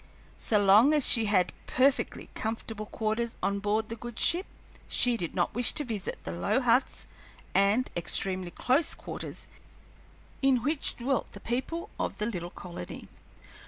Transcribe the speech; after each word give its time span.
So 0.39 0.59
long 0.59 0.93
as 0.95 1.07
she 1.07 1.25
had 1.25 1.53
perfectly 1.67 2.29
comfortable 2.33 2.87
quarters 2.87 3.37
on 3.43 3.59
board 3.59 3.87
the 3.89 3.95
good 3.95 4.17
ship 4.17 4.47
she 4.87 5.15
did 5.15 5.35
not 5.35 5.53
wish 5.53 5.73
to 5.73 5.83
visit 5.85 6.17
the 6.23 6.31
low 6.31 6.59
huts 6.59 7.05
and 7.53 7.87
extremely 7.95 8.49
close 8.49 8.95
quarters 8.95 9.45
in 10.41 10.63
which 10.63 10.95
dwelt 10.95 11.33
the 11.33 11.39
people 11.39 11.91
of 11.99 12.17
the 12.17 12.25
little 12.25 12.49
colony. 12.49 13.09